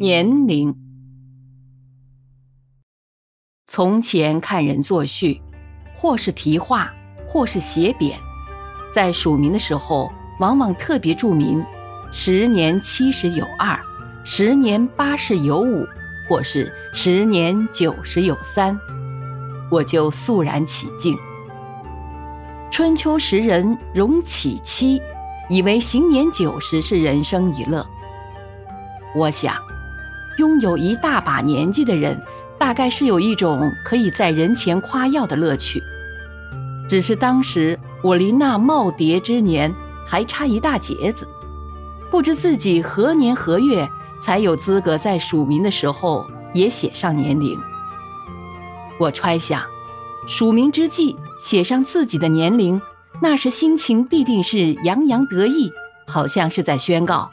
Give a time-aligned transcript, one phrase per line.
[0.00, 0.76] 年龄。
[3.66, 5.42] 从前看人作序，
[5.92, 6.92] 或是题画，
[7.26, 8.14] 或是写匾，
[8.92, 11.64] 在署名的时候，往往特别注明
[12.12, 13.76] “十年七十有二
[14.24, 15.84] ”“十年八十有五”
[16.30, 18.78] 或是“十年九十有三”，
[19.68, 21.18] 我就肃然起敬。
[22.70, 25.02] 春秋时人容启期，
[25.50, 27.84] 以为行年九十是人生一乐。
[29.16, 29.56] 我想，
[30.38, 32.20] 拥有一大把年纪的人，
[32.58, 35.82] 大概是有一种可以在人前夸耀的乐趣。
[36.88, 39.74] 只是当时我离那耄耋之年
[40.06, 41.28] 还差一大截子，
[42.10, 43.88] 不知自己何年何月
[44.18, 47.58] 才有资格在署名的时候也写上年龄。
[48.98, 49.62] 我揣想，
[50.26, 52.80] 署名之际写上自己的年龄，
[53.20, 55.72] 那时心情必定是洋洋得意，
[56.06, 57.30] 好像是在宣告。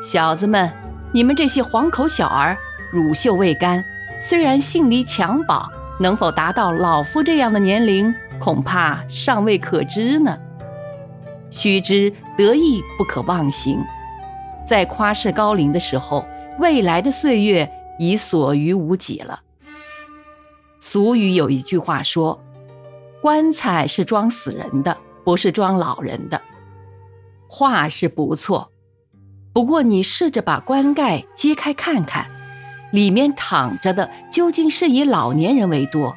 [0.00, 0.70] 小子们，
[1.12, 2.56] 你们这些黄口小儿，
[2.92, 3.84] 乳臭未干，
[4.20, 10.38] 虽然性离襁褓，能否达到老夫这样的年龄，恐怕尚未可知呢。
[11.50, 13.82] 须知得意不可忘形，
[14.64, 16.24] 在夸世高龄的时候，
[16.60, 19.40] 未来的岁月已所余无几了。
[20.78, 22.40] 俗语有一句话说
[23.20, 26.40] ：“棺材是装死人的，不是装老人的。”
[27.48, 28.70] 话是不错。
[29.52, 32.26] 不过，你试着把棺盖揭开看看，
[32.92, 36.16] 里面躺着的究竟是以老年人为多。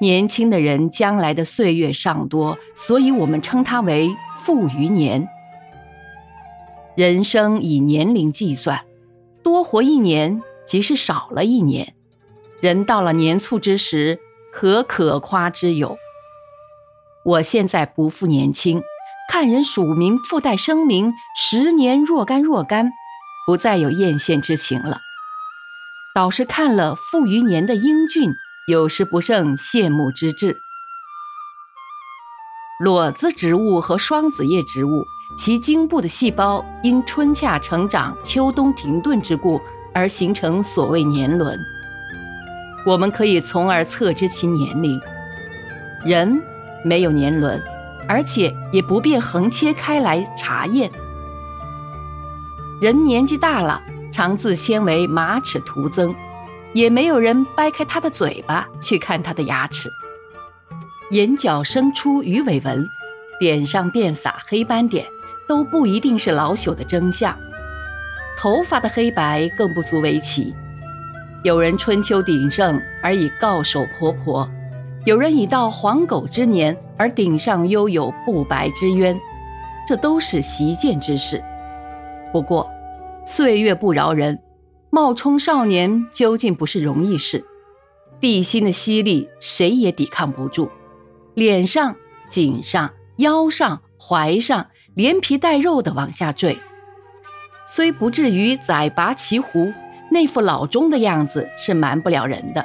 [0.00, 5.28] 年轻的人将来的岁月尚多，所以我们称他为富余年。
[6.96, 8.84] 人生以年龄计算，
[9.42, 11.94] 多活一年即是少了一年。
[12.60, 14.18] 人到了年卒之时，
[14.52, 15.96] 何可夸之有？
[17.24, 18.82] 我现在不复年轻。
[19.28, 22.92] 看人署名附带声明，十年若干若干，
[23.46, 25.00] 不再有艳羡之情了。
[26.14, 28.30] 倒是看了富余年的英俊，
[28.68, 30.58] 有时不胜羡慕之至。
[32.78, 35.04] 裸子植物和双子叶植物，
[35.36, 39.60] 其茎部的细胞因春夏成长、秋冬停顿之故，
[39.92, 41.58] 而形成所谓年轮。
[42.86, 45.00] 我们可以从而测知其年龄。
[46.04, 46.40] 人
[46.84, 47.60] 没有年轮。
[48.08, 50.90] 而且也不便横切开来查验。
[52.80, 53.80] 人年纪大了，
[54.12, 56.14] 常自先为马齿徒增，
[56.72, 59.88] 也没有人掰开他的嘴巴去看他的牙齿。
[61.10, 62.86] 眼角生出鱼尾纹，
[63.40, 65.06] 脸上遍洒黑斑点，
[65.46, 67.36] 都不一定是老朽的征象。
[68.36, 70.52] 头发的黑白更不足为奇。
[71.44, 74.50] 有人春秋鼎盛而已告守婆婆。
[75.04, 79.20] 有人已到黄狗之年，而顶上悠有不白之冤，
[79.86, 81.44] 这都是习见之事。
[82.32, 82.70] 不过，
[83.26, 84.40] 岁月不饶人，
[84.88, 87.44] 冒充少年究竟不是容易事。
[88.18, 90.70] 地心的吸力，谁也抵抗不住。
[91.34, 91.96] 脸上、
[92.30, 96.56] 颈上、腰上、怀上，连皮带肉的往下坠。
[97.66, 99.70] 虽不至于宰拔其胡，
[100.10, 102.64] 那副老钟的样子是瞒不了人的。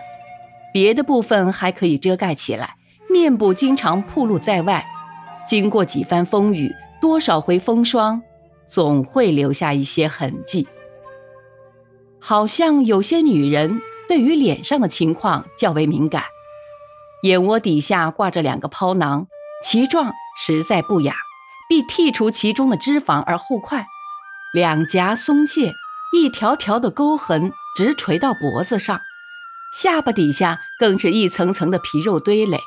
[0.74, 2.75] 别的部分还可以遮盖起来，
[3.09, 4.85] 面部经常暴露在外，
[5.47, 8.22] 经过几番风雨，多少回风霜，
[8.68, 10.68] 总会留下一些痕迹。
[12.19, 16.24] 好像有些女人对于脸上的情况较为敏感，
[17.24, 19.28] 眼窝底下挂着两个泡囊，
[19.63, 21.16] 其状实在不雅，
[21.68, 23.88] 必剔除其中的脂肪而后快。
[24.53, 25.72] 两颊松懈，
[26.13, 29.00] 一条条的沟痕直垂到脖子上。
[29.72, 32.59] 下巴底下更是一层层的皮肉堆垒，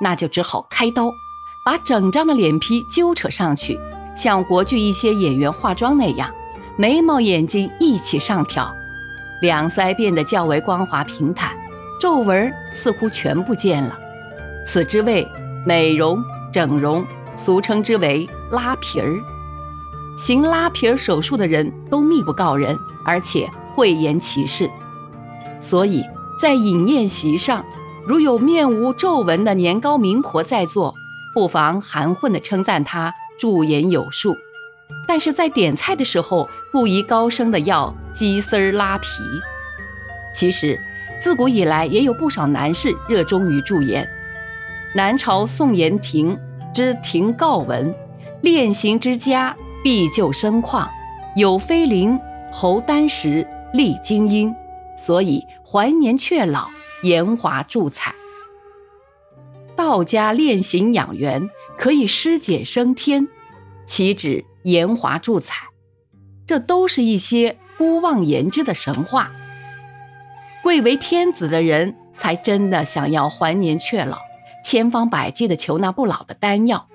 [0.00, 1.10] 那就只好开刀，
[1.64, 3.78] 把整张的脸皮揪扯上去，
[4.14, 6.32] 像国剧一些演员化妆那样，
[6.76, 8.72] 眉毛、眼睛一起上挑，
[9.42, 11.56] 两腮变得较为光滑平坦，
[12.00, 13.98] 皱纹似乎全不见了。
[14.64, 15.26] 此之谓
[15.66, 16.22] 美容
[16.52, 19.18] 整容，俗称之为拉皮儿。
[20.16, 24.70] 行拉皮儿手术的人都密不告人，而且讳言其事，
[25.58, 26.04] 所以。
[26.40, 27.64] 在饮宴席上，
[28.06, 30.94] 如有面无皱纹的年高名婆在座，
[31.34, 34.34] 不妨含混地称赞她驻颜有术；
[35.08, 39.08] 但是在点菜的时候，不宜高声地要鸡丝儿拉皮。
[40.32, 40.78] 其实，
[41.20, 44.08] 自古以来也有不少男士热衷于驻颜。
[44.94, 46.38] 南朝宋延庭
[46.72, 47.92] 之庭告文
[48.42, 50.88] ：“练行之家，必就生况，
[51.34, 52.16] 有妃临，
[52.52, 54.54] 侯丹石，立精英。”
[54.98, 56.68] 所以怀年却老，
[57.02, 58.14] 颜华助彩。
[59.76, 61.48] 道家炼形养元，
[61.78, 63.28] 可以尸解升天，
[63.86, 65.68] 岂止颜华助彩？
[66.44, 69.30] 这都是一些孤妄言之的神话。
[70.64, 74.18] 贵为天子的人才真的想要还年却老，
[74.64, 76.88] 千方百计的求那不老的丹药。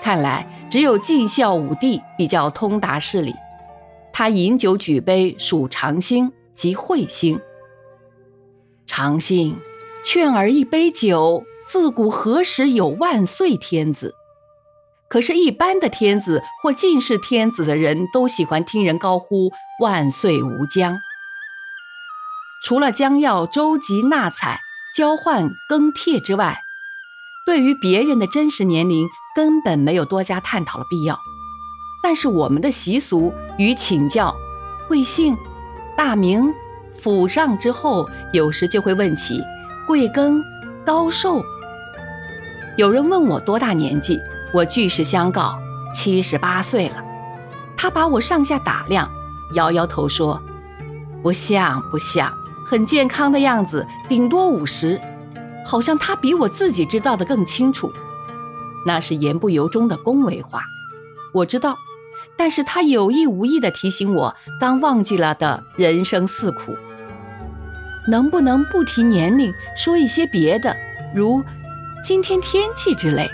[0.00, 3.34] 看来只有绩孝武帝比较通达事理。
[4.12, 7.40] 他饮酒举杯，数长星即彗星。
[8.86, 9.56] 长信，
[10.04, 14.14] 劝儿一杯酒，自古何时有万岁天子？
[15.08, 20.98] 可是，一般的天子或近世天子的人都喜欢听人高呼“万岁无疆”。
[22.64, 24.58] 除了将要周集纳采、
[24.96, 26.58] 交换更替之外，
[27.46, 29.06] 对于别人的真实年龄
[29.36, 31.20] 根本没有多加探讨的必要。
[32.02, 34.34] 但是我们的习俗与请教
[34.88, 35.36] 贵姓、
[35.96, 36.52] 大名、
[36.92, 39.40] 府上之后，有时就会问起
[39.86, 40.40] 贵庚、
[40.84, 41.42] 高寿。
[42.76, 44.18] 有人问我多大年纪？
[44.52, 45.56] 我据实相告，
[45.94, 46.96] 七十八岁了。
[47.76, 49.10] 他把我上下打量，
[49.54, 50.40] 摇摇头说
[51.22, 52.32] ：“不像，不像，
[52.66, 55.00] 很健康的样子，顶多五十。
[55.66, 57.92] 好像他比我自己知道的更清楚。
[58.86, 60.62] 那是言不由衷的恭维话，
[61.32, 61.76] 我知道。
[62.36, 66.76] 但是他有意无意地提醒我刚忘记了的人生四苦。
[68.08, 70.76] 能不能不提年龄，说一些别的，
[71.14, 71.42] 如
[72.02, 73.28] 今天天气之类？”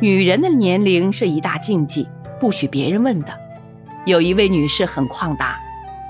[0.00, 2.08] 女人的年龄是一大禁忌，
[2.40, 3.38] 不许别人问的。
[4.04, 5.60] 有一位女士很旷达，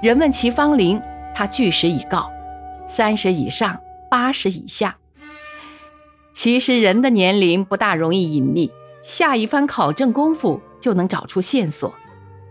[0.02, 0.98] 人问其芳龄，
[1.34, 2.30] 她据实以告：
[2.86, 4.96] 三十以上，八十以下。
[6.32, 8.70] 其实人的年龄不大容易隐秘，
[9.02, 11.94] 下一番考证功夫就能找出线索，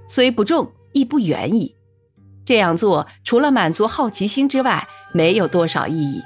[0.07, 1.75] 虽不重，亦不远矣。
[2.43, 6.23] 这样做除了满足好奇心之外，没有多少意义。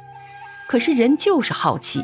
[0.68, 2.02] 可是人就是好奇。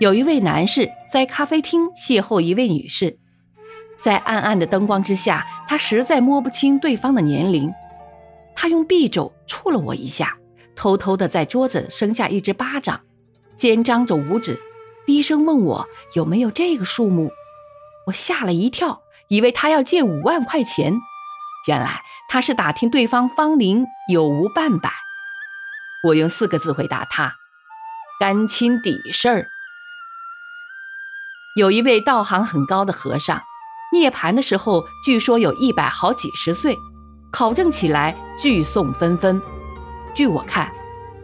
[0.00, 3.18] 有一位男士在咖啡厅邂逅一位女士，
[4.00, 7.72] 在暗暗的灯光之下，他实在摸不清对方的年龄。
[8.56, 10.38] 他用臂肘触了我一下，
[10.74, 13.02] 偷偷的在桌子伸下一只巴掌，
[13.54, 14.58] 尖张着五指，
[15.06, 17.30] 低声问我有没有这个数目。
[18.06, 20.94] 我吓了一跳，以为他要借五万块钱，
[21.66, 24.90] 原来他是打听对方芳龄有无半百。
[26.08, 27.36] 我用四个字回答他：
[28.20, 29.46] 干亲底事儿。
[31.56, 33.40] 有一位道行很高的和尚，
[33.92, 36.76] 涅盘的时候据说有一百好几十岁，
[37.32, 39.40] 考证起来聚讼纷纷。
[40.14, 40.70] 据我看，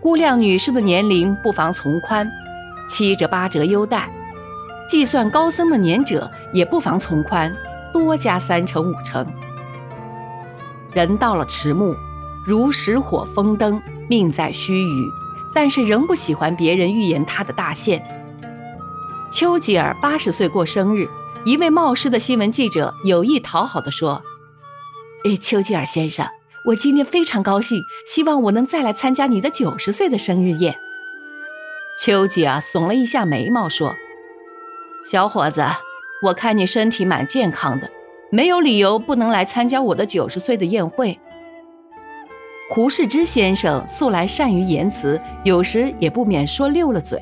[0.00, 2.30] 估量女士的年龄不妨从宽，
[2.88, 4.08] 七折八折优待；
[4.90, 7.56] 计算高僧的年者也不妨从宽，
[7.92, 9.24] 多加三成五成。
[10.92, 11.94] 人到了迟暮，
[12.44, 15.08] 如石火风灯，命在须臾，
[15.54, 18.02] 但是仍不喜欢别人预言他的大限。
[19.30, 21.06] 丘吉尔八十岁过生日，
[21.44, 24.24] 一位冒失的新闻记者有意讨好地说
[25.24, 26.26] ：“哎，丘吉尔先生，
[26.66, 30.74] 我今天非常高兴，希望我能再来参加你的九十岁的生日宴。”
[32.02, 33.94] 丘吉尔耸了一下眉毛说
[35.04, 35.64] ：“小伙子，
[36.22, 37.90] 我看你身体蛮健康的，
[38.30, 41.18] 没有理由不能来参加我的九十岁的宴会。”
[42.72, 47.20] 胡适之先生素来善于言辞，有时也不免说溜了嘴。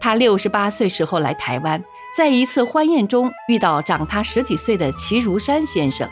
[0.00, 1.80] 他六十八岁时候来台湾，
[2.16, 6.08] 在一次欢宴中遇到长他十几岁的齐如山先生，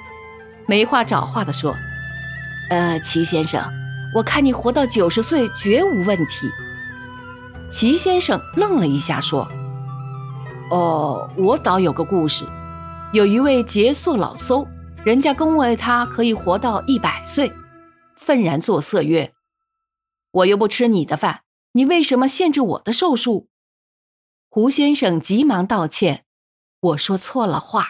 [0.66, 1.74] 没话找话地说
[2.70, 3.60] ：“呃，齐先生，
[4.14, 6.48] 我看你活到九十岁绝无问题。”
[7.68, 9.48] 齐先生愣了一下，说
[10.70, 12.44] ：“哦，我倒有个故事。
[13.12, 14.66] 有一位杰硕老叟，
[15.04, 17.52] 人家恭维他可以活到一百岁，
[18.16, 19.32] 愤然作色曰
[20.32, 21.42] ：‘我又不吃你的饭，
[21.72, 23.48] 你为什么限制我的寿数？’”
[24.50, 26.24] 胡先生急忙道歉
[26.80, 27.86] ：“我说错了话。”